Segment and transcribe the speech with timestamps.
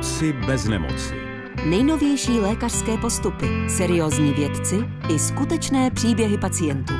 [0.00, 1.14] Moci bez nemoci.
[1.66, 4.76] Nejnovější lékařské postupy, seriózní vědci
[5.08, 6.94] i skutečné příběhy pacientů.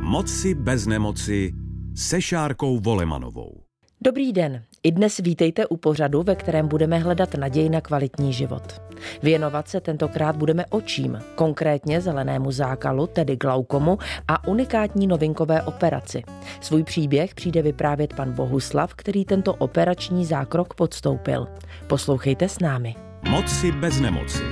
[0.00, 1.52] Moci bez nemoci
[1.96, 3.62] se Šárkou Volemanovou.
[4.04, 4.62] Dobrý den.
[4.82, 8.82] I dnes vítejte u pořadu, ve kterém budeme hledat naději na kvalitní život.
[9.22, 13.98] Věnovat se tentokrát budeme očím, konkrétně zelenému zákalu, tedy glaukomu
[14.28, 16.22] a unikátní novinkové operaci.
[16.60, 21.48] Svůj příběh přijde vyprávět pan Bohuslav, který tento operační zákrok podstoupil.
[21.86, 22.94] Poslouchejte s námi.
[23.28, 24.42] Moci bez nemoci.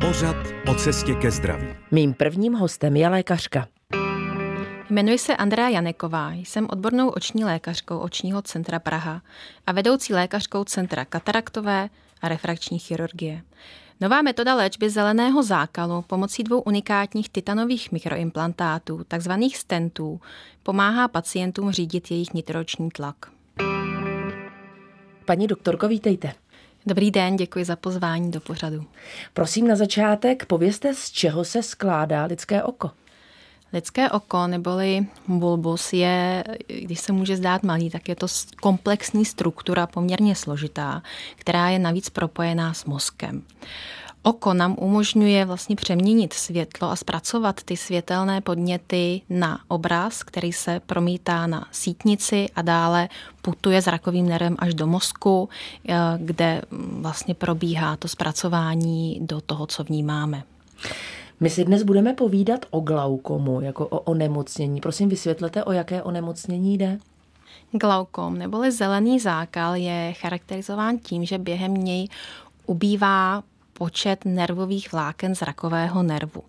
[0.00, 0.36] Pořad
[0.70, 1.66] o cestě ke zdraví.
[1.90, 3.66] Mým prvním hostem je lékařka.
[4.94, 9.22] Jmenuji se Andrea Janeková, jsem odbornou oční lékařkou Očního centra Praha
[9.66, 11.88] a vedoucí lékařkou Centra kataraktové
[12.22, 13.42] a refrakční chirurgie.
[14.00, 20.20] Nová metoda léčby zeleného zákalu pomocí dvou unikátních titanových mikroimplantátů, takzvaných stentů,
[20.62, 23.16] pomáhá pacientům řídit jejich nitroční tlak.
[25.24, 26.32] Paní doktorko, vítejte.
[26.86, 28.84] Dobrý den, děkuji za pozvání do pořadu.
[29.32, 32.90] Prosím na začátek povězte, z čeho se skládá lidské oko.
[33.74, 38.26] Lidské oko neboli bulbus je, když se může zdát malý, tak je to
[38.62, 41.02] komplexní struktura poměrně složitá,
[41.36, 43.42] která je navíc propojená s mozkem.
[44.22, 50.80] Oko nám umožňuje vlastně přeměnit světlo a zpracovat ty světelné podněty na obraz, který se
[50.80, 53.08] promítá na sítnici a dále
[53.42, 55.48] putuje zrakovým nervem až do mozku,
[55.88, 56.62] eh, kde
[57.00, 60.42] vlastně probíhá to zpracování do toho, co vnímáme.
[61.40, 64.80] My si dnes budeme povídat o glaukomu, jako o onemocnění.
[64.80, 66.98] Prosím, vysvětlete, o jaké onemocnění jde?
[67.72, 72.08] Glaukom neboli zelený zákal je charakterizován tím, že během něj
[72.66, 73.42] ubývá
[73.78, 76.42] počet nervových vláken zrakového nervu.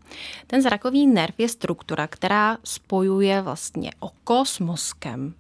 [0.48, 5.34] Ten zrakový nerv je struktura, která spojuje vlastně oko s mozkem.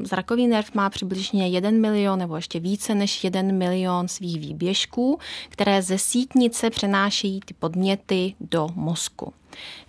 [0.00, 5.18] Zrakový nerv má přibližně 1 milion nebo ještě více než 1 milion svých výběžků,
[5.48, 9.32] které ze sítnice přenášejí ty podměty do mozku.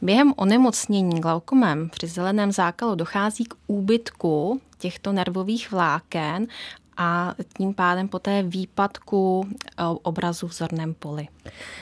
[0.01, 6.47] Během onemocnění glaukomem při zeleném zákalu dochází k úbytku těchto nervových vláken
[6.97, 11.27] a tím pádem poté výpadku eh, obrazu v zorném poli.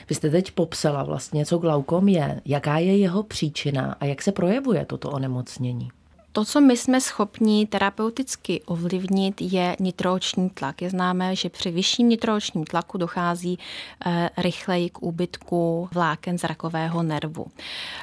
[0.09, 4.31] Vy jste teď popsala vlastně, co glaukom je, jaká je jeho příčina a jak se
[4.31, 5.89] projevuje toto onemocnění.
[6.35, 10.81] To, co my jsme schopni terapeuticky ovlivnit, je nitrooční tlak.
[10.81, 13.59] Je známé, že při vyšším nitroočním tlaku dochází
[14.05, 17.45] eh, rychleji k úbytku vláken zrakového nervu.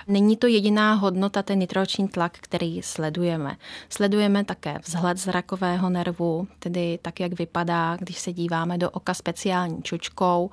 [0.06, 3.56] Není to jediná hodnota, ten nitrooční tlak, který sledujeme.
[3.88, 9.82] Sledujeme také vzhled zrakového nervu, tedy tak, jak vypadá, když se díváme do oka speciální
[9.82, 10.50] čočkou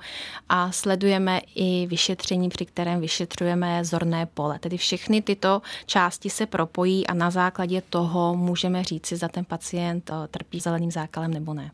[0.48, 4.58] a sledujeme i vyšetření, při kterém vyšetřujeme zorné pole.
[4.58, 9.44] Tedy všechny tyto části se propojí a na základě základě toho můžeme říci, za ten
[9.44, 11.70] pacient eh, trpí zeleným zákalem nebo ne.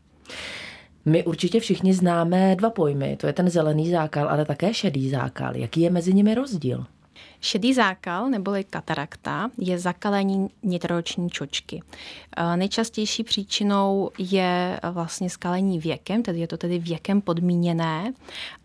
[1.05, 3.17] My určitě všichni známe dva pojmy.
[3.17, 5.55] To je ten zelený zákal, ale také šedý zákal.
[5.55, 6.85] Jaký je mezi nimi rozdíl?
[7.41, 11.81] Šedý zákal neboli katarakta je zakalení nitrooční čočky.
[12.37, 18.13] Eh, nejčastější příčinou je vlastně skalení věkem, tedy je to tedy věkem podmíněné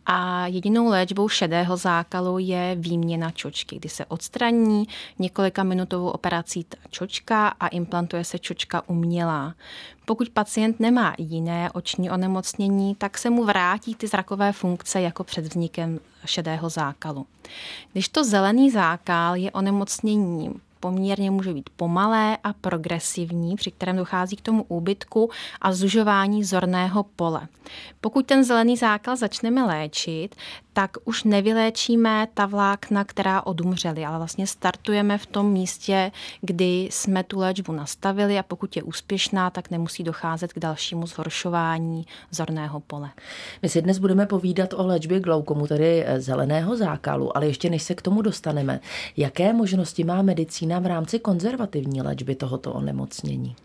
[0.06, 4.88] a jedinou léčbou šedého zákalu je výměna čočky, kdy se odstraní
[5.18, 9.54] několika minutovou operací ta čočka a implantuje se čočka umělá.
[10.04, 15.46] Pokud pacient nemá jiné oční onemocnění, tak se mu vrátí ty zrakové funkce jako před
[15.46, 17.26] vznikem šedého zákalu.
[17.92, 24.36] Když to zelený zákal je onemocněním poměrně může být pomalé a progresivní, při kterém dochází
[24.36, 25.30] k tomu úbytku
[25.60, 27.48] a zužování zorného pole.
[28.00, 30.34] Pokud ten zelený zákal začneme léčit,
[30.80, 37.24] tak už nevyléčíme ta vlákna, která odumřely, ale vlastně startujeme v tom místě, kdy jsme
[37.24, 43.10] tu léčbu nastavili a pokud je úspěšná, tak nemusí docházet k dalšímu zhoršování zorného pole.
[43.62, 47.82] My si dnes budeme povídat o léčbě glaukomu, tedy eh, zeleného zákalu, ale ještě než
[47.82, 48.80] se k tomu dostaneme,
[49.16, 53.56] jaké možnosti má medicína v rámci konzervativní léčby tohoto onemocnění?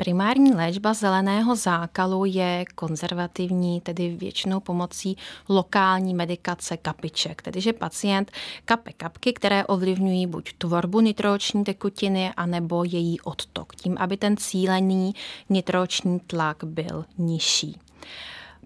[0.00, 5.16] Primární léčba zeleného zákalu je konzervativní, tedy většinou pomocí
[5.48, 8.30] lokální medikace kapiček, tedy že pacient
[8.64, 15.14] kape kapky, které ovlivňují buď tvorbu nitroční tekutiny, anebo její odtok, tím, aby ten cílený
[15.48, 17.78] nitroční tlak byl nižší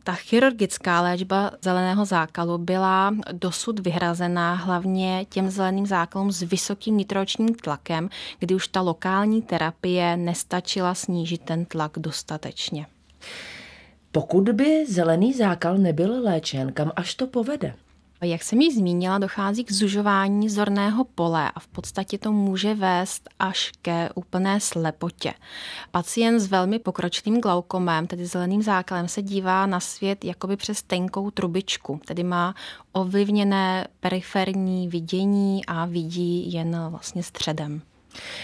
[0.04, 7.54] ta chirurgická léčba zeleného zákalu byla dosud vyhrazená hlavně těm zeleným zákalům s vysokým nitročním
[7.54, 8.08] tlakem,
[8.38, 12.86] kdy už ta lokální terapie nestačila snížit ten tlak dostatečně.
[14.12, 17.74] Pokud by zelený zákal nebyl léčen, kam až to povede?
[18.22, 23.28] Jak jsem ji zmínila, dochází k zužování zorného pole a v podstatě to může vést
[23.38, 25.34] až ke úplné slepotě.
[25.90, 31.30] Pacient s velmi pokročilým glaukomem, tedy zeleným zákalem, se dívá na svět jakoby přes tenkou
[31.30, 32.54] trubičku, tedy má
[32.92, 37.82] ovlivněné periferní vidění a vidí jen vlastně středem.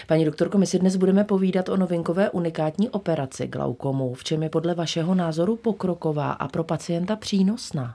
[0.06, 4.14] Paní doktorko, my si dnes budeme povídat o novinkové unikátní operaci glaukomu.
[4.14, 7.94] V čem je podle vašeho názoru pokroková a pro pacienta přínosná?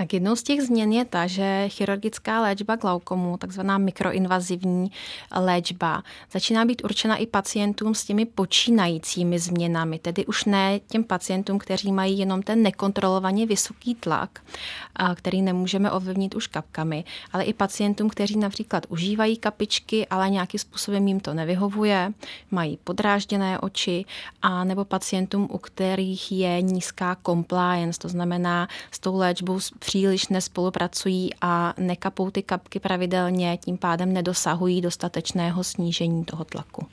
[0.00, 4.90] Tak jednou z těch změn je ta, že chirurgická léčba glaukomu, takzvaná mikroinvazivní
[5.36, 6.02] léčba,
[6.32, 11.92] začíná být určena i pacientům s těmi počínajícími změnami, tedy už ne těm pacientům, kteří
[11.92, 14.40] mají jenom ten nekontrolovaně vysoký tlak,
[15.14, 21.08] který nemůžeme ovlivnit už kapkami, ale i pacientům, kteří například užívají kapičky, ale nějakým způsobem
[21.08, 22.12] jim to nevyhovuje,
[22.50, 24.04] mají podrážděné oči,
[24.42, 31.30] a nebo pacientům, u kterých je nízká compliance, to znamená s tou léčbou příliš nespolupracují
[31.40, 36.86] a nekapou ty kapky pravidelně, tím pádem nedosahují dostatečného snížení toho tlaku.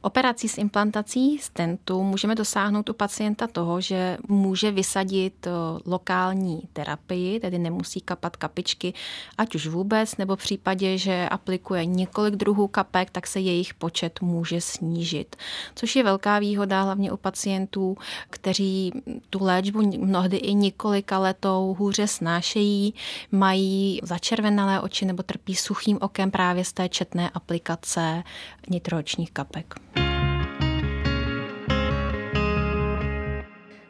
[0.00, 5.50] Operací s implantací stentu můžeme dosáhnout u pacienta toho, že může vysadit eh,
[5.86, 8.94] lokální terapii, tedy nemusí kapat kapičky,
[9.38, 14.20] ať už vůbec, nebo v případě, že aplikuje několik druhů kapek, tak se jejich počet
[14.20, 15.36] může snížit.
[15.74, 17.96] Což je velká výhoda hlavně u pacientů,
[18.30, 18.92] kteří
[19.30, 22.94] tu léčbu mnohdy i několika letou hůře snášejí,
[23.32, 28.22] mají začervenalé oči nebo trpí suchým okem právě z té četné aplikace
[28.68, 29.97] nitroočních kapek.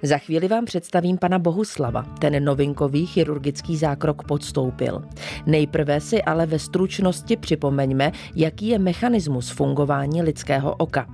[0.02, 2.02] Za chvíli vám představím pana Bohuslava.
[2.18, 5.02] Ten novinkový chirurgický zákrok podstoupil.
[5.46, 11.06] Nejprve si ale ve stručnosti připomeňme, jaký je mechanismus fungování lidského oka.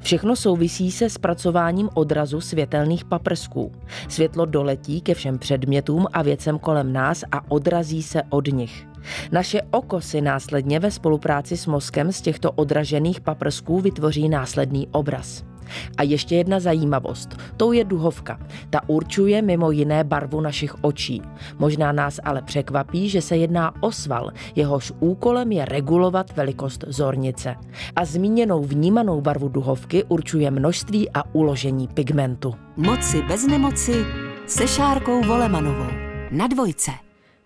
[0.00, 3.72] Všechno souvisí se zpracováním odrazu světelných paprsků.
[4.08, 8.86] Světlo doletí ke všem předmětům a věcem kolem nás a odrazí se od nich.
[9.32, 15.51] Naše oko si následně ve spolupráci s mozkem z těchto odražených paprsků vytvoří následný obraz.
[15.98, 17.36] A ještě jedna zajímavost.
[17.56, 18.38] Tou je duhovka.
[18.70, 21.22] Ta určuje mimo jiné barvu našich očí.
[21.58, 24.30] Možná nás ale překvapí, že se jedná o sval.
[24.54, 27.54] Jehož úkolem je regulovat velikost zornice.
[27.96, 32.54] A zmíněnou vnímanou barvu duhovky určuje množství a uložení pigmentu.
[32.76, 34.04] Moci bez nemoci
[34.46, 35.90] se Šárkou Volemanovou.
[36.30, 36.90] Na dvojce.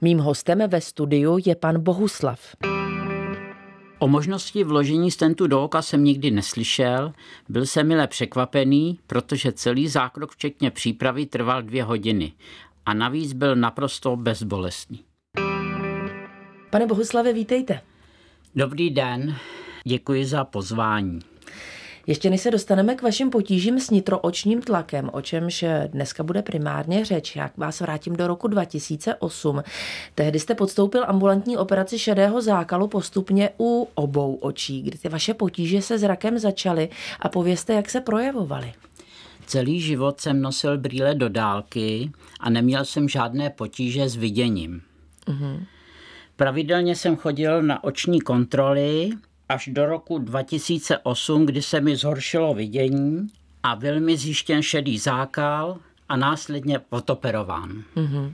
[0.01, 2.41] Mým hostem ve studiu je pan Bohuslav.
[3.99, 7.13] O možnosti vložení stentu do oka jsem nikdy neslyšel,
[7.49, 12.33] byl jsem milé překvapený, protože celý zákrok včetně přípravy trval dvě hodiny
[12.87, 15.05] a navíc byl naprosto bezbolestný.
[16.71, 17.81] Pane Bohuslave, vítejte.
[18.55, 19.37] Dobrý den,
[19.85, 21.21] děkuji za pozvání.
[22.07, 27.05] Ještě než se dostaneme k vašim potížím s nitroočním tlakem, o čemž dneska bude primárně
[27.05, 29.63] řeč, jak vás vrátím do roku 2008.
[30.15, 35.83] Tehdy jste podstoupil ambulantní operaci šedého zákalu postupně u obou očí, kdy ty vaše potíže
[35.83, 36.89] se zrakem začaly
[37.21, 38.73] a povězte, jak se projevovaly.
[39.47, 42.11] Celý život jsem nosil brýle do dálky
[42.41, 44.83] a neměl jsem žádné potíže s viděním.
[45.27, 45.65] Mm-hmm.
[46.37, 49.11] Pravidelně jsem chodil na oční kontroly
[49.49, 53.27] až do roku 2008, kdy se mi zhoršilo vidění
[53.63, 55.79] a byl mi zjištěn šedý zákal
[56.09, 57.83] a následně potoperován.
[57.97, 58.33] Mm-hmm.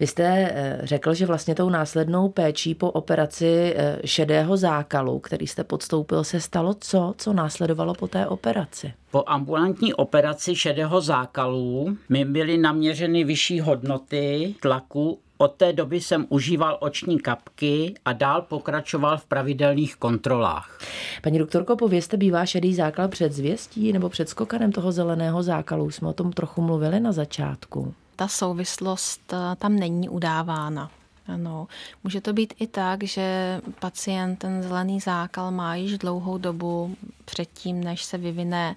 [0.00, 5.46] Vy jste eh, řekl, že vlastně tou následnou péčí po operaci eh, šedého zákalu, který
[5.46, 7.14] jste podstoupil, se stalo co?
[7.18, 8.92] Co následovalo po té operaci?
[9.10, 16.26] Po ambulantní operaci šedého zákalu mi byly naměřeny vyšší hodnoty tlaku od té doby jsem
[16.28, 20.78] užíval oční kapky a dál pokračoval v pravidelných kontrolách.
[21.22, 25.90] Paní doktorko, povězte, bývá šedý zákal před zvěstí nebo před skokanem toho zeleného zákalu?
[25.90, 27.94] Jsme o tom trochu mluvili na začátku.
[28.16, 30.90] Ta souvislost eh, tam není udávána.
[31.26, 31.66] Ano,
[32.04, 37.84] může to být i tak, že pacient ten zelený zákal má již dlouhou dobu předtím,
[37.84, 38.76] než se vyvine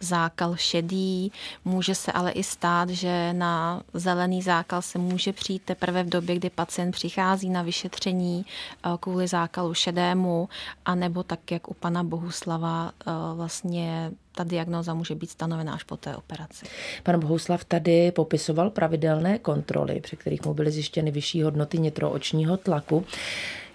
[0.00, 1.32] zákal šedý.
[1.64, 6.36] Může se ale i stát, že na zelený zákal se může přijít teprve v době,
[6.36, 10.48] kdy pacient přichází na vyšetření eh, kvůli zákalu šedému,
[10.84, 15.96] anebo tak, jak u pana Bohuslava eh, vlastně ta diagnoza může být stanovena až po
[15.96, 16.66] té operaci.
[17.02, 23.04] Pan Bohuslav tady popisoval pravidelné kontroly, při kterých mu byly zjištěny vyšší hodnoty nitroočního tlaku.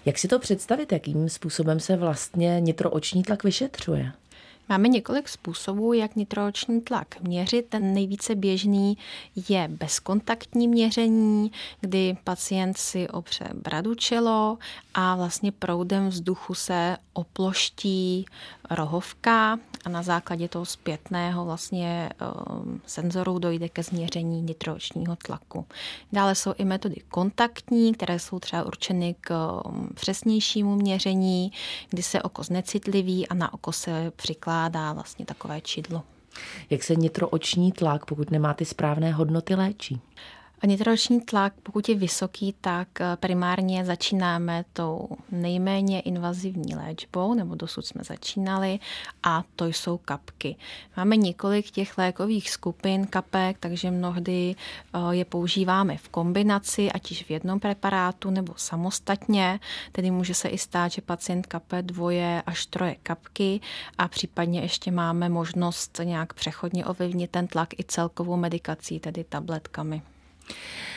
[0.04, 4.12] Jak si to představit, jakým způsobem se vlastně nitrooční tlak vyšetřuje?
[4.68, 7.66] Máme několik způsobů, jak nitrooční tlak měřit.
[7.68, 8.98] Ten nejvíce běžný
[9.48, 14.58] je bezkontaktní měření, kdy pacient si opře bradu čelo
[14.94, 18.26] a vlastně proudem vzduchu se oploští
[18.70, 22.10] rohovka a na základě toho zpětného vlastně
[22.50, 25.66] um, senzoru dojde ke změření nitroočního tlaku.
[26.12, 31.52] Dále jsou i metody kontaktní, které jsou třeba určeny k um, přesnějšímu měření,
[31.90, 36.02] kdy se oko znecitliví a na oko se přikládá vlastně takové čidlo.
[36.70, 40.00] Jak se nitrooční tlak, pokud nemá ty správné hodnoty, léčí?
[40.66, 47.86] Nitroční tlak, pokud je vysoký, tak eh, primárně začínáme tou nejméně invazivní léčbou, nebo dosud
[47.86, 48.78] jsme začínali,
[49.22, 50.56] a to jsou kapky.
[50.96, 54.54] Máme několik těch lékových skupin kapek, takže mnohdy
[54.94, 59.60] eh, je používáme v kombinaci, ať již v jednom preparátu nebo samostatně,
[59.92, 63.60] tedy může se i stát, že pacient kape dvoje až troje kapky
[63.98, 70.02] a případně ještě máme možnost nějak přechodně ovlivnit ten tlak i celkovou medikací, tedy tabletkami.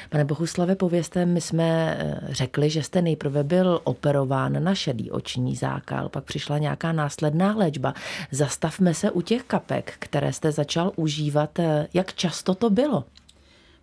[0.09, 5.55] Pane Bohuslave, povězte, my jsme eh, řekli, že jste nejprve byl operován na šedý oční
[5.55, 7.93] zákal, pak přišla nějaká následná léčba.
[8.31, 11.59] Zastavme se u těch kapek, které jste začal užívat.
[11.59, 13.03] Eh, jak často to bylo?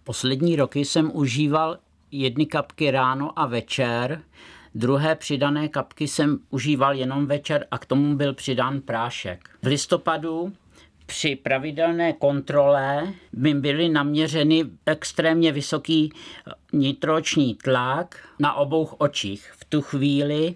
[0.04, 1.78] Poslední roky jsem užíval
[2.10, 4.22] jedny kapky ráno a večer,
[4.76, 9.48] Druhé přidané kapky jsem užíval jenom večer a k tomu byl přidán prášek.
[9.62, 10.52] V listopadu
[11.06, 16.12] při pravidelné kontrole by byly naměřeny extrémně vysoký
[16.72, 19.50] nitroční tlak na obou očích.
[19.56, 20.54] V tu chvíli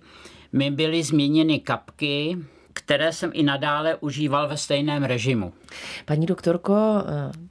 [0.52, 2.38] mi byly změněny kapky,
[2.72, 5.52] které jsem i nadále užíval ve stejném režimu.
[6.04, 6.74] Paní doktorko,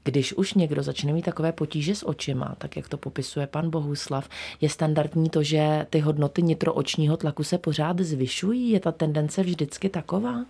[0.04, 4.30] když už někdo začne mít takové potíže s očima, tak jak to popisuje pan Bohuslav,
[4.62, 8.70] je standardní to, že ty hodnoty nitroočního tlaku se pořád zvyšují?
[8.70, 10.46] Je ta tendence vždycky taková?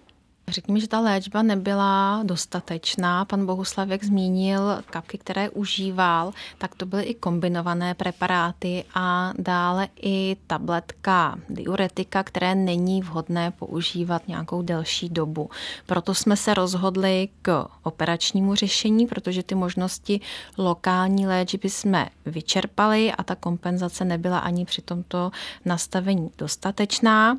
[0.52, 3.26] Řekněme, že ta léčba nebyla dostatečná.
[3.26, 9.88] Pan Bohuslav, jak zmínil, kapky, které užíval, tak to byly i kombinované preparáty a dále
[10.02, 15.50] i tabletka diuretika, které není vhodné používat nějakou delší dobu.
[15.86, 20.20] Proto jsme se rozhodli k operačnímu řešení, protože ty možnosti
[20.58, 25.32] lokální léčby jsme vyčerpali a ta kompenzace nebyla ani při tomto
[25.66, 27.38] nastavení dostatečná,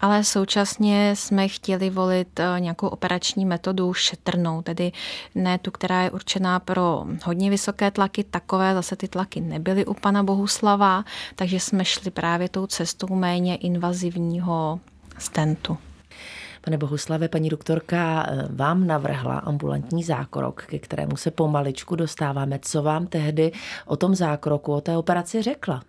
[0.00, 4.92] ale současně jsme chtěli volit nějakou operační metodu šetrnou, tedy
[5.34, 9.94] ne tu, která je určená pro hodně vysoké tlaky, takové zase ty tlaky nebyly u
[9.94, 11.04] pana Bohuslava,
[11.34, 14.80] takže jsme šli právě tou cestou méně invazivního
[15.18, 15.78] stentu.
[16.64, 22.58] Pane Bohuslave, paní doktorka vám navrhla ambulantní zákrok, ke kterému se pomaličku dostáváme.
[22.62, 23.52] Co vám tehdy
[23.86, 25.82] o tom zákroku, o té operaci řekla?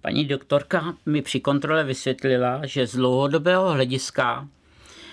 [0.00, 4.48] Paní doktorka mi při kontrole vysvětlila, že z dlouhodobého hlediska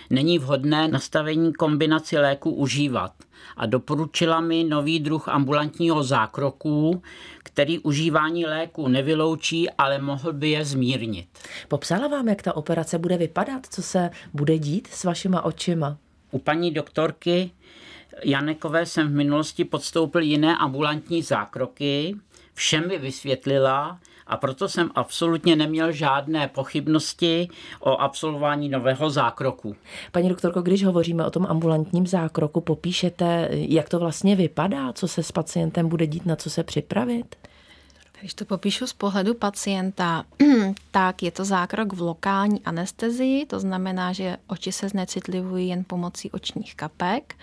[0.10, 3.12] není vhodné nastavení kombinaci léků užívat
[3.58, 7.02] a doporučila mi nový druh ambulantního zákroku,
[7.44, 11.28] který užívání léku nevyloučí, ale mohl by je zmírnit.
[11.68, 15.98] Popsala vám, jak ta operace bude vypadat, co se bude dít s vašima očima?
[16.32, 17.52] U paní doktorky
[18.24, 22.16] Janekové jsem v minulosti podstoupil jiné ambulantní zákroky,
[22.54, 27.48] všem mi vysvětlila, a proto jsem absolutně neměl žádné pochybnosti
[27.80, 29.76] o absolvování nového zákroku.
[30.12, 35.24] Paní doktorko, když hovoříme o tom ambulantním zákroku, popíšete, jak to vlastně vypadá, co se
[35.24, 37.36] s pacientem bude dít, na co se připravit?
[38.20, 40.24] Když to popíšu z pohledu pacienta,
[40.92, 46.32] tak je to zákrok v lokální anestezii, to znamená, že oči se znecitlivují jen pomocí
[46.32, 47.36] očních kapek.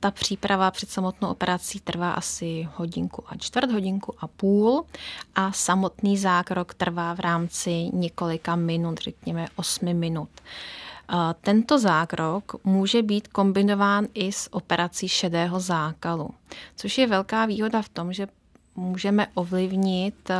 [0.00, 4.84] Ta příprava před samotnou operací trvá asi hodinku a čtvrt, hodinku a půl
[5.34, 10.28] a samotný zákrok trvá v rámci několika minut, řekněme 8 minut.
[11.40, 16.30] Tento zákrok může být kombinován i s operací šedého zákalu,
[16.76, 18.26] což je velká výhoda v tom, že
[18.76, 20.34] můžeme ovlivnit e,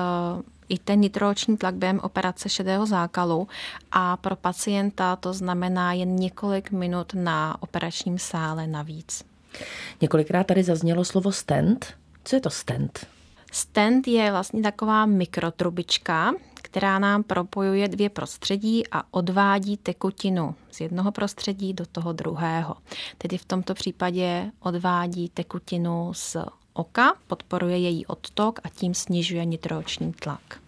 [0.68, 3.48] i ten nitrooční tlak během operace šedého zákalu
[3.92, 9.24] a pro pacienta to znamená jen několik minut na operačním sále navíc.
[10.00, 11.94] Několikrát tady zaznělo slovo stent.
[12.24, 13.06] Co je to stent?
[13.52, 21.12] Stent je vlastně taková mikrotrubička, která nám propojuje dvě prostředí a odvádí tekutinu z jednoho
[21.12, 22.74] prostředí do toho druhého.
[23.18, 26.36] Tedy v tomto případě odvádí tekutinu z
[26.74, 30.64] oka, podporuje její odtok a tím snižuje nitrooční tlak.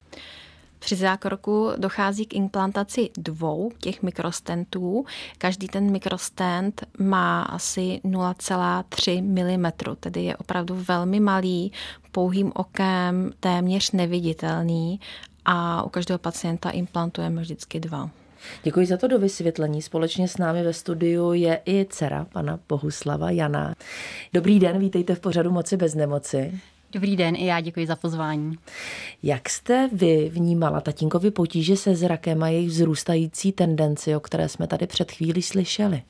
[0.79, 5.05] Při zákroku dochází k implantaci dvou těch mikrostentů.
[5.39, 11.73] Každý ten mikrostent má asi 0,3 mm, tedy je opravdu velmi malý,
[12.13, 15.01] pouhým okem téměř neviditelný
[15.45, 18.11] a u každého pacienta implantujeme vždycky dva.
[18.63, 19.83] Děkuji za to do vysvětlení.
[19.83, 23.75] Společně s námi ve studiu je i dcera pana Bohuslava Jana.
[24.33, 26.61] Dobrý den, vítejte v pořadu Moci bez nemoci.
[26.93, 28.59] Dobrý den, i já děkuji za pozvání.
[29.23, 34.67] Jak jste vy vnímala tatínkovi potíže se zrakem a jejich vzrůstající tendenci, o které jsme
[34.67, 36.03] tady před chvílí slyšeli?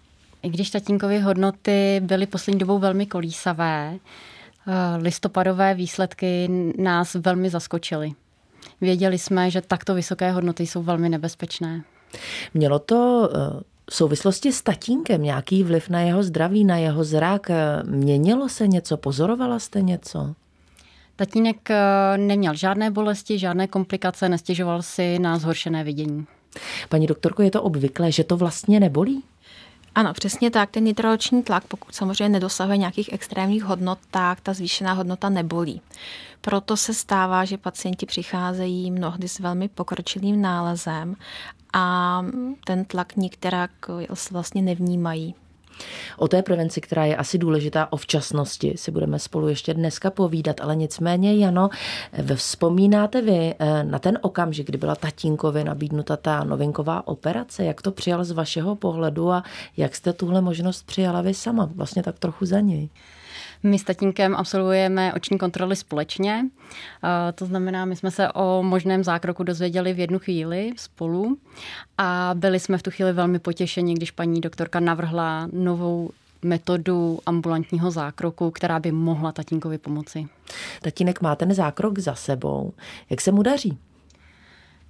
[0.42, 8.12] I když tatínkovy hodnoty byly poslední dobou velmi kolísavé, eh, listopadové výsledky nás velmi zaskočily.
[8.80, 11.84] Věděli jsme, že takto vysoké hodnoty jsou velmi nebezpečné.
[12.54, 17.50] Mělo to eh, v souvislosti s tatínkem nějaký vliv na jeho zdraví, na jeho zrak?
[17.84, 18.96] Měnilo se něco?
[18.96, 20.34] Pozorovala jste něco?
[21.16, 26.26] Tatínek eh, neměl žádné bolesti, žádné komplikace, nestěžoval si na zhoršené vidění.
[26.88, 29.22] Paní doktorko, je to obvyklé, že to vlastně nebolí?
[29.94, 30.70] Ano, přesně tak.
[30.70, 35.80] Ten nitroloční tlak, pokud samozřejmě nedosahuje nějakých extrémních hodnot, tak ta zvýšená hodnota nebolí.
[36.40, 41.16] Proto se stává, že pacienti přicházejí mnohdy s velmi pokročilým nálezem
[41.76, 42.22] a
[42.64, 43.70] ten tlak některak
[44.30, 45.34] vlastně nevnímají.
[46.16, 50.60] O té prevenci, která je asi důležitá, o včasnosti si budeme spolu ještě dneska povídat,
[50.60, 51.68] ale nicméně, Jano,
[52.34, 57.90] vzpomínáte vy eh, na ten okamžik, kdy byla tatínkovi nabídnuta ta novinková operace, jak to
[57.90, 59.42] přijal z vašeho pohledu a
[59.76, 62.88] jak jste tuhle možnost přijala vy sama, vlastně tak trochu za něj?
[63.66, 66.46] My s tatínkem absolvujeme oční kontroly společně.
[67.34, 71.38] To znamená, my jsme se o možném zákroku dozvěděli v jednu chvíli spolu
[71.98, 76.10] a byli jsme v tu chvíli velmi potěšeni, když paní doktorka navrhla novou
[76.42, 80.26] metodu ambulantního zákroku, která by mohla tatínkovi pomoci.
[80.82, 82.72] Tatínek má ten zákrok za sebou.
[83.10, 83.78] Jak se mu daří?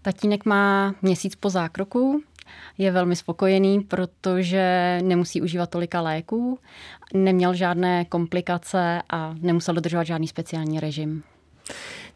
[0.02, 2.22] Tatínek má měsíc po zákroku,
[2.78, 6.58] je velmi spokojený, protože nemusí užívat tolika léků,
[7.14, 11.22] neměl žádné komplikace a nemusel dodržovat žádný speciální režim.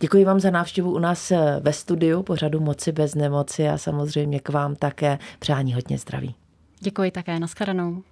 [0.01, 4.49] Děkuji vám za návštěvu u nás ve studiu pořadu Moci bez nemoci a samozřejmě k
[4.49, 6.35] vám také přání hodně zdraví.
[6.81, 8.03] Děkuji také, nashledanou.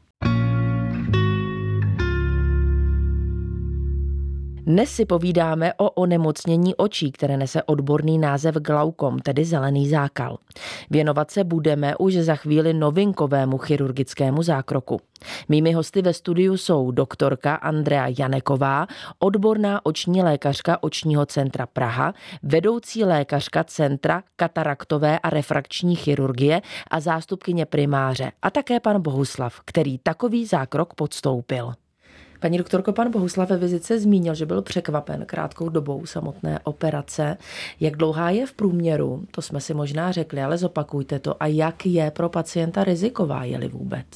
[4.68, 10.38] Dnes si povídáme o onemocnění očí, které nese odborný název glaukom, tedy zelený zákal.
[10.90, 15.00] Věnovat se budeme už za chvíli novinkovému chirurgickému zákroku.
[15.48, 18.86] Mými hosty ve studiu jsou doktorka Andrea Janeková,
[19.18, 27.66] odborná oční lékařka očního centra Praha, vedoucí lékařka Centra kataraktové a refrakční chirurgie a zástupkyně
[27.66, 31.72] primáře a také pan Bohuslav, který takový zákrok podstoupil.
[32.40, 37.36] Paní doktorko, pan Bohuslav ve vizice zmínil, že byl překvapen krátkou dobou samotné operace.
[37.80, 39.26] Jak dlouhá je v průměru?
[39.30, 41.42] To jsme si možná řekli, ale zopakujte to.
[41.42, 44.06] A jak je pro pacienta riziková, je-li vůbec?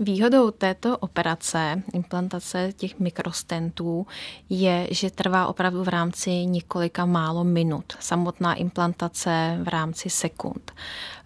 [0.00, 4.06] Výhodou této operace, implantace těch mikrostentů,
[4.48, 7.84] je, že trvá opravdu v rámci několika málo minut.
[8.00, 10.72] Samotná implantace v rámci sekund.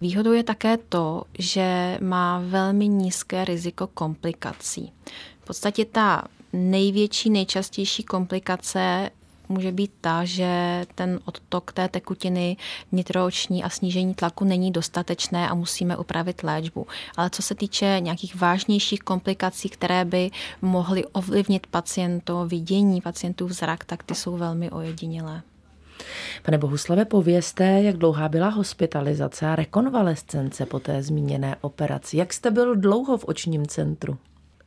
[0.01, 4.91] Výhodou je také to, že má velmi nízké riziko komplikací.
[5.43, 9.09] V podstatě ta největší, nejčastější komplikace
[9.49, 12.57] může být ta, že ten odtok té tekutiny
[12.91, 16.87] vnitrooční a snížení tlaku není dostatečné a musíme upravit léčbu.
[17.17, 23.85] Ale co se týče nějakých vážnějších komplikací, které by mohly ovlivnit paciento vidění, pacientů zrak,
[23.85, 25.41] tak ty jsou velmi ojedinělé.
[26.43, 32.17] Pane Bohuslave, povězte, jak dlouhá byla hospitalizace a rekonvalescence po té zmíněné operaci.
[32.17, 34.17] Jak jste byl dlouho v očním centru?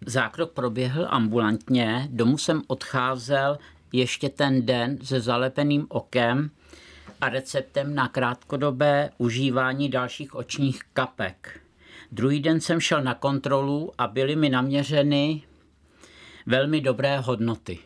[0.07, 3.59] Zákrok proběhl ambulantně, domů jsem odcházel
[3.93, 6.51] ještě ten den se zalepeným okem
[7.21, 11.61] a receptem na krátkodobé užívání dalších očních kapek.
[12.13, 15.43] Druhý den jsem šel na kontrolu a byly mi naměřeny
[16.47, 17.79] velmi dobré hodnoty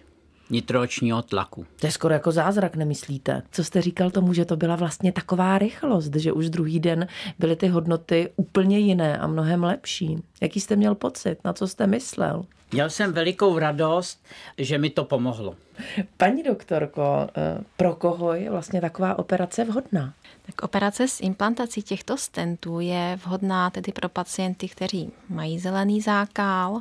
[0.51, 1.67] nitroočního tlaku.
[1.81, 3.43] To je skoro jako zázrak, nemyslíte?
[3.51, 7.07] Co jste říkal tomu, že to byla vlastně taková rychlost, že už druhý den
[7.39, 10.23] byly ty hodnoty úplně jiné a mnohem lepší.
[10.41, 11.37] Jaký jste měl pocit?
[11.45, 12.45] Na co jste myslel?
[12.73, 14.25] Měl jsem velikou radost,
[14.59, 15.57] že mi to pomohlo.
[16.17, 20.15] Paní doktorko, eh, pro koho je vlastně taková operace vhodná?
[20.47, 26.81] Tak operace s implantací těchto stentů je vhodná tedy pro pacienty, kteří mají zelený zákal,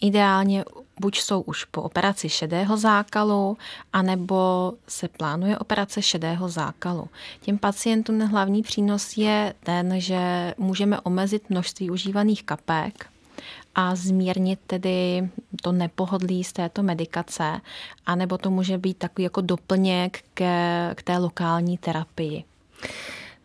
[0.00, 0.64] Ideálně
[1.00, 3.58] buď jsou už po operaci šedého zákalu,
[3.92, 7.08] anebo se plánuje operace šedého zákalu.
[7.40, 13.06] Těm pacientům hlavní přínos je ten, že můžeme omezit množství užívaných kapek,
[13.74, 15.28] a zmírnit tedy
[15.62, 17.60] to nepohodlí z této medikace,
[18.06, 22.44] anebo to může být takový jako doplněk ke, k té lokální terapii.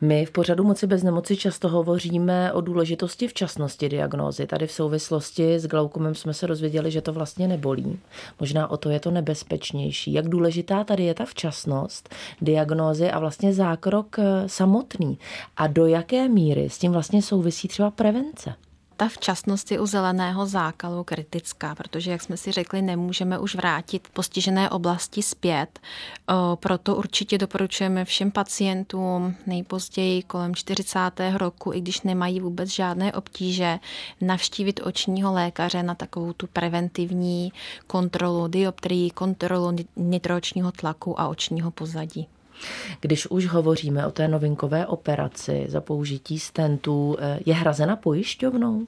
[0.02, 4.48] My v pořadu Moci bez nemoci často hovoříme o důležitosti včasnosti diagnózy.
[4.48, 8.00] Tady v souvislosti s glaukomem jsme se dozvěděli, že to vlastně nebolí.
[8.40, 10.14] Možná o to je to nebezpečnější.
[10.14, 12.10] Jak důležitá tady je ta včasnost
[12.42, 15.20] diagnózy a vlastně zákrok eh, samotný.
[15.58, 18.54] A do jaké míry s tím vlastně souvisí třeba prevence?
[18.98, 24.08] Ta včasnost je u zeleného zákalu kritická, protože, jak jsme si řekli, nemůžeme už vrátit
[24.14, 25.80] postižené oblasti zpět.
[26.56, 31.00] Proto určitě doporučujeme všem pacientům nejpozději kolem 40.
[31.38, 33.80] roku, i když nemají vůbec žádné obtíže,
[34.22, 37.54] navštívit očního lékaře na takovou tu preventivní
[37.88, 42.28] kontrolu dioptrií, kontrolu nitročního tlaku a očního pozadí.
[43.02, 48.88] Když už hovoříme o té novinkové operaci za použití stentů, eh, je hrazena pojišťovnou?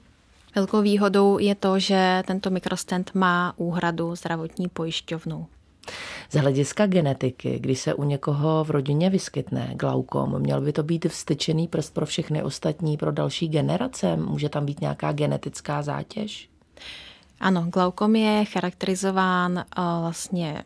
[0.54, 5.46] Velkou výhodou je to, že tento mikrostent má úhradu zdravotní pojišťovnou.
[6.30, 11.06] Z hlediska genetiky, když se u někoho v rodině vyskytne glaukom, měl by to být
[11.06, 14.16] vstyčený prst pro všechny ostatní, pro další generace?
[14.16, 16.48] Může tam být nějaká genetická zátěž?
[17.40, 19.64] Ano, glaukom je charakterizován eh,
[20.00, 20.64] vlastně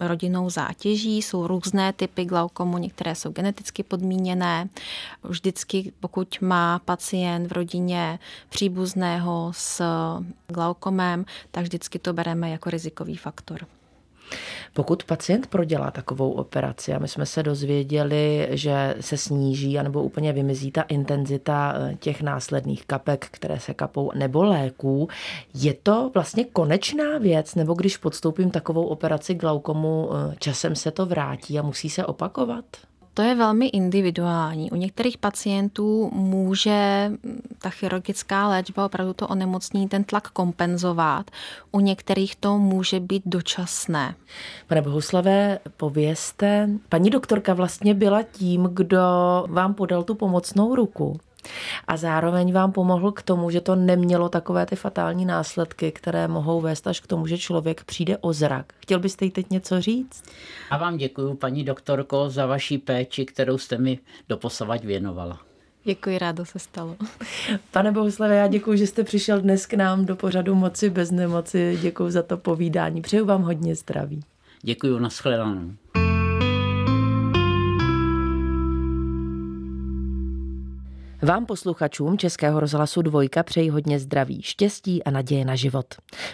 [0.00, 1.22] rodinnou zátěží.
[1.22, 4.68] Jsou různé typy glaukomu, některé jsou geneticky podmíněné.
[5.22, 9.82] Vždycky, pokud má pacient v rodině příbuzného s
[10.48, 13.66] glaukomem, tak vždycky to bereme jako rizikový faktor.
[14.74, 20.32] Pokud pacient prodělá takovou operaci a my jsme se dozvěděli, že se sníží anebo úplně
[20.32, 25.08] vymizí ta intenzita eh, těch následných kapek, které se kapou, nebo léků,
[25.54, 31.06] je to vlastně konečná věc, nebo když podstoupím takovou operaci glaukomu, eh, časem se to
[31.06, 32.64] vrátí a musí se opakovat?
[33.18, 34.70] To je velmi individuální.
[34.70, 37.10] U některých pacientů může
[37.58, 41.30] ta chirurgická léčba opravdu to onemocnění, ten tlak kompenzovat.
[41.72, 44.14] U některých to může být dočasné.
[44.66, 48.98] Pane Bohuslavé, povězte, paní doktorka vlastně byla tím, kdo
[49.48, 51.20] vám podal tu pomocnou ruku
[51.88, 56.60] a zároveň vám pomohl k tomu, že to nemělo takové ty fatální následky, které mohou
[56.60, 58.72] vést až k tomu, že člověk přijde o zrak.
[58.80, 60.22] Chtěl byste jí teď něco říct?
[60.70, 63.98] A vám děkuji, paní doktorko, za vaši péči, kterou jste mi
[64.28, 65.40] doposavať věnovala.
[65.84, 66.96] Děkuji, rádo se stalo.
[67.70, 71.78] Pane Bohuslave, já děkuji, že jste přišel dnes k nám do pořadu Moci bez nemoci.
[71.82, 73.02] Děkuji za to povídání.
[73.02, 74.20] Přeju vám hodně zdraví.
[74.62, 75.70] Děkuji, nashledanou.
[81.22, 85.86] Vám posluchačům Českého rozhlasu Dvojka přeji hodně zdraví, štěstí a naděje na život.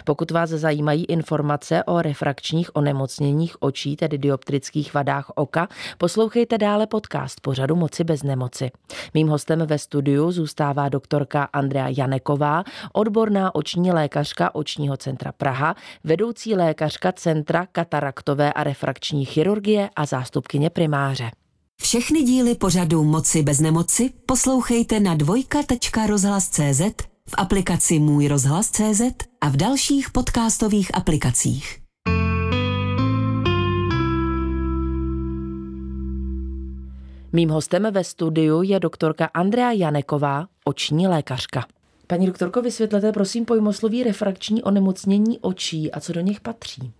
[0.03, 5.67] Pokud vás zajímají informace o refrakčních onemocněních očí, tedy dioptrických vadách oka,
[5.97, 8.71] poslouchejte dále podcast pořadu Moci bez nemoci.
[9.13, 16.55] Mým hostem ve studiu zůstává doktorka Andrea Janeková, odborná oční lékařka Očního centra Praha, vedoucí
[16.55, 21.31] lékařka Centra kataraktové a refrakční chirurgie a zástupkyně primáře.
[21.81, 26.81] Všechny díly pořadu Moci bez nemoci poslouchejte na dvojka.rozhlas.cz,
[27.29, 29.01] v aplikaci Můj rozhlas.cz
[29.41, 31.79] a v dalších podcastových aplikacích.
[37.33, 41.65] Mým hostem ve studiu je doktorka Andrea Janeková, oční lékařka.
[42.07, 46.91] Paní doktorko, vysvětlete prosím pojmosloví refrakční onemocnění očí a co do nich patří.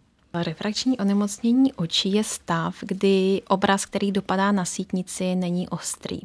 [0.43, 6.19] Refrakční onemocnění očí je stav, kdy obraz, který dopadá na sítnici, není ostrý.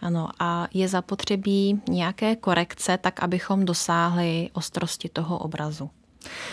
[0.00, 5.90] Ano, a je zapotřebí nějaké korekce, tak abychom dosáhli ostrosti toho obrazu.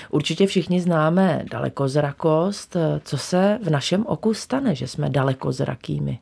[0.10, 2.78] Určitě všichni známe dalekozrakost.
[3.04, 6.20] Co se v našem oku stane, že jsme dalekozrakými?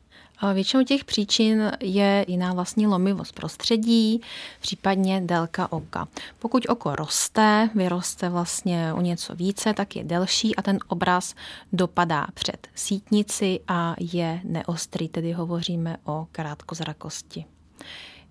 [0.53, 4.21] Většinou těch příčin je jiná vlastní lomivost prostředí,
[4.59, 6.07] případně délka oka.
[6.39, 11.35] Pokud oko roste, vyroste vlastně o něco více, tak je delší a ten obraz
[11.73, 17.45] dopadá před sítnici a je neostrý, tedy hovoříme o krátkozrakosti.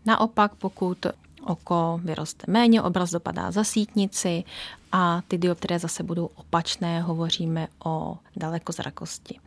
[0.07, 1.07] Naopak, pokud
[1.47, 4.45] oko vyroste méně, obraz dopadá za sítnici
[4.93, 9.39] a ty dioptrie zase budou opačné, hovoříme o dalekozrakosti.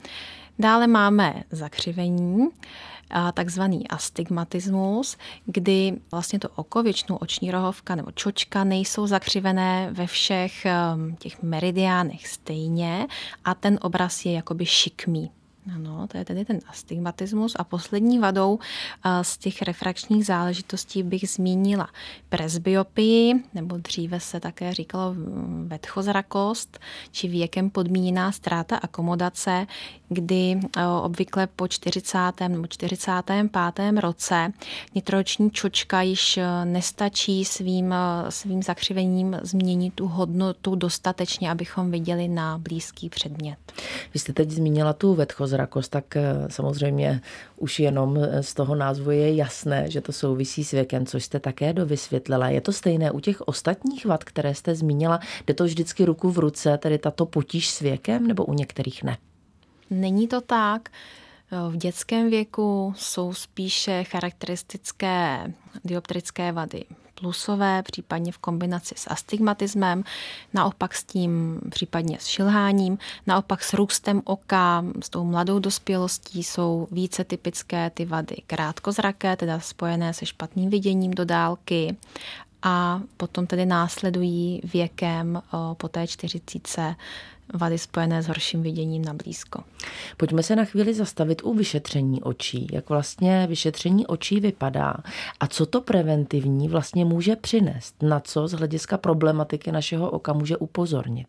[0.60, 2.50] Dále máme zakřivení,
[3.34, 10.66] takzvaný astigmatismus, kdy vlastně to oko, většinou oční rohovka nebo čočka nejsou zakřivené ve všech
[10.96, 13.08] um, těch meridiánech stejně
[13.46, 15.32] a ten obraz je jakoby šikmý.
[15.76, 17.56] Ano, to je tedy ten astigmatismus.
[17.60, 18.60] A poslední vadou
[19.22, 21.90] z těch refrakčních záležitostí bych zmínila
[22.30, 25.16] presbyopii, nebo dříve se také říkalo
[25.66, 26.80] vetchozrakost,
[27.12, 29.68] či věkem podmíněná ztráta akomodace,
[30.10, 30.60] kdy
[31.02, 32.18] obvykle po 40.
[32.48, 34.00] nebo 45.
[34.00, 34.52] roce
[34.96, 37.96] nitroční čočka již nestačí svým,
[38.30, 43.58] svým zakřivením změnit tu hodnotu dostatečně, abychom viděli na blízký předmět.
[44.14, 47.22] Vy jste teď zmínila tu vetchozrakost zrakost, tak eh, samozřejmě
[47.58, 51.40] už jenom eh, z toho názvu je jasné, že to souvisí s věkem, což jste
[51.40, 52.50] také dovysvětlila.
[52.50, 55.20] Je to stejné u těch ostatních vad, které jste zmínila?
[55.48, 59.18] Jde to vždycky ruku v ruce, tedy tato potíž s věkem, nebo u některých ne?
[59.90, 60.90] Není to tak.
[61.70, 65.54] V dětském věku jsou spíše charakteristické
[65.86, 66.86] dioptrické vady
[67.20, 70.04] plusové, případně v kombinaci s astigmatismem,
[70.54, 72.98] naopak s tím případně s šilháním,
[73.28, 79.60] naopak s růstem oka, s tou mladou dospělostí jsou více typické ty vady krátkozraké, teda
[79.60, 81.98] spojené se špatným viděním do dálky
[82.64, 85.42] a potom tedy následují věkem
[85.78, 86.96] po té čtyřicíce
[87.54, 89.64] vady spojené s horším viděním na blízko.
[90.18, 92.68] Pojďme se na chvíli zastavit u vyšetření očí.
[92.72, 94.94] Jak vlastně vyšetření očí vypadá
[95.40, 98.04] a co to preventivní vlastně může přinést?
[98.04, 101.28] Na co z hlediska problematiky našeho oka může upozornit?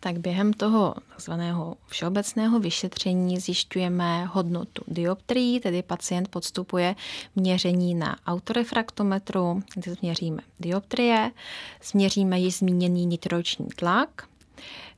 [0.00, 6.94] tak během toho takzvaného všeobecného vyšetření zjišťujeme hodnotu dioptrií, tedy pacient podstupuje
[7.36, 11.30] měření na autorefraktometru, kde změříme dioptrie,
[11.82, 14.29] změříme již zmíněný nitroční tlak,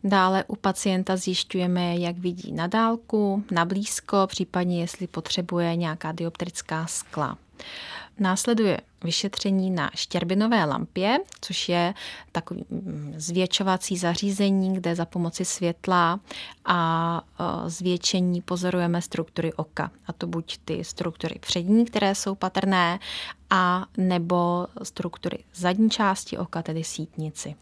[0.04, 6.86] Dále u pacienta zjišťujeme, jak vidí na dálku, na blízko, případně jestli potřebuje nějaká dioptrická
[6.86, 7.38] skla.
[8.18, 11.94] Následuje vyšetření na štěrbinové lampě, což je
[12.32, 16.20] takový mm, zvětšovací zařízení, kde za pomoci světla
[16.64, 17.22] a
[17.66, 19.90] zvětšení pozorujeme struktury oka.
[20.06, 22.98] A to buď ty struktury přední, které jsou patrné,
[23.50, 27.54] a nebo struktury zadní části oka, tedy sítnici.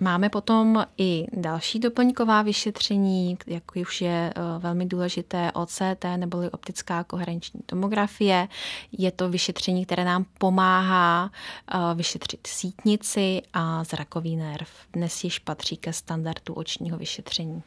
[0.00, 7.04] Máme potom i další doplňková vyšetření, jako už je eh, velmi důležité OCT neboli optická
[7.04, 8.48] koherenční tomografie.
[8.92, 14.68] Je to vyšetření, které nám pomáhá eh, vyšetřit sítnici a zrakový nerv.
[14.92, 17.62] Dnes již patří ke standardu očního vyšetření.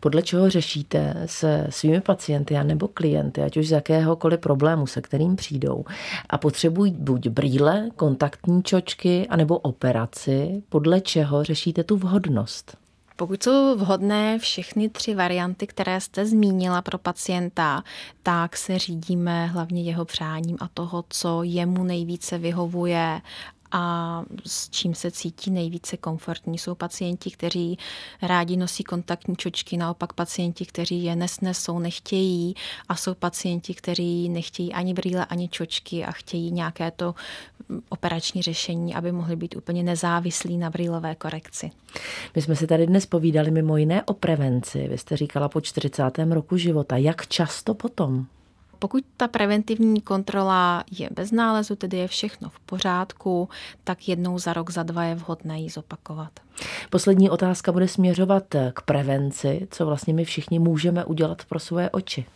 [0.00, 5.00] Podle čeho řešíte se svými pacienty a nebo klienty, ať už z jakéhokoliv problému, se
[5.00, 5.84] kterým přijdou?
[6.30, 12.76] A potřebují buď brýle, kontaktní čočky, anebo operaci, podle čeho řešíte tu vhodnost?
[13.16, 17.84] Pokud jsou vhodné všechny tři varianty, které jste zmínila pro pacienta,
[18.22, 23.20] tak se řídíme hlavně jeho přáním a toho, co jemu nejvíce vyhovuje
[23.76, 26.58] a s čím se cítí nejvíce komfortní.
[26.58, 27.78] Jsou pacienti, kteří
[28.22, 32.54] rádi nosí kontaktní čočky, naopak pacienti, kteří je nesnesou, nechtějí
[32.88, 37.14] a jsou pacienti, kteří nechtějí ani brýle, ani čočky a chtějí nějaké to
[37.88, 41.70] operační řešení, aby mohli být úplně nezávislí na brýlové korekci.
[42.34, 44.88] My jsme si tady dnes povídali mimo jiné o prevenci.
[44.88, 46.02] Vy jste říkala po 40.
[46.30, 46.96] roku života.
[46.96, 48.26] Jak často potom?
[48.84, 53.48] Pokud ta preventivní kontrola je bez nálezu, tedy je všechno v pořádku,
[53.84, 56.30] tak jednou za rok, za dva je vhodné ji zopakovat.
[56.90, 59.68] Poslední otázka bude směřovat k prevenci.
[59.70, 62.26] Co vlastně my všichni můžeme udělat pro svoje oči?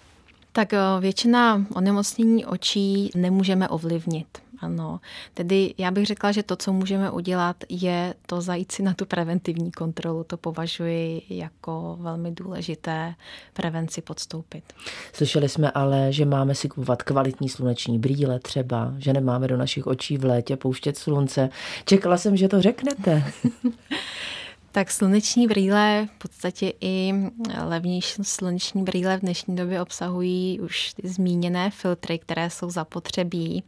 [0.52, 4.26] Tak eh, většina onemocnění očí nemůžeme ovlivnit.
[4.61, 5.01] Ano,
[5.35, 9.07] tedy já bych řekla, že to, co můžeme udělat, je to zajít si na tu
[9.07, 10.25] preventivní kontrolu.
[10.25, 13.14] To považuji jako velmi důležité
[13.53, 14.64] prevenci podstoupit.
[15.12, 19.87] Slyšeli jsme ale, že máme si kupovat kvalitní sluneční brýle třeba, že nemáme do našich
[19.87, 21.49] očí v létě pouštět slunce.
[21.85, 23.33] Čekala jsem, že to řeknete.
[24.72, 27.12] Tak sluneční brýle, v podstatě i
[27.64, 33.64] levnější sluneční brýle v dnešní době obsahují už ty zmíněné filtry, které jsou zapotřebí.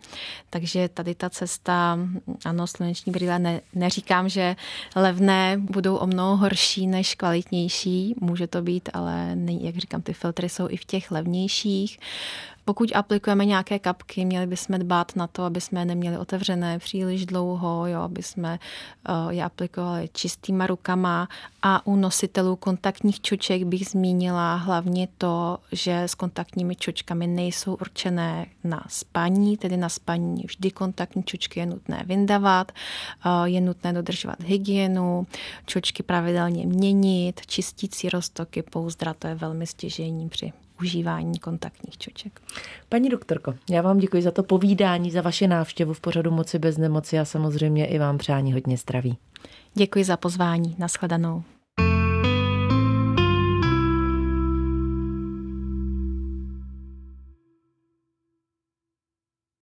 [0.51, 1.99] Takže tady ta cesta,
[2.45, 4.57] ano, sluneční brýle, ne, neříkám, že
[4.97, 10.49] levné budou o mnoho horší než kvalitnější, může to být, ale jak říkám, ty filtry
[10.49, 11.99] jsou i v těch levnějších.
[12.71, 17.87] Pokud aplikujeme nějaké kapky, měli bychom dbát na to, aby jsme neměli otevřené příliš dlouho,
[17.87, 18.59] jo, aby jsme
[19.09, 21.29] uh, je aplikovali čistýma rukama.
[21.63, 28.47] A u nositelů kontaktních čoček bych zmínila hlavně to, že s kontaktními čočkami nejsou určené
[28.65, 32.73] na spaní, tedy na spaní vždy kontaktní čočky je nutné vyndavat,
[33.27, 35.27] uh, je nutné dodržovat hygienu,
[35.67, 42.41] čočky pravidelně měnit, čistící roztoky pouzdra, to je velmi stěžení při užívání kontaktních čoček.
[42.89, 46.79] Paní doktorko, já vám děkuji za to povídání, za vaše návštěvu v pořadu Moci bez
[46.79, 49.19] nemoci a samozřejmě i vám přání hodně zdraví.
[49.75, 50.77] Děkuji za pozvání.
[50.79, 51.43] Naschledanou.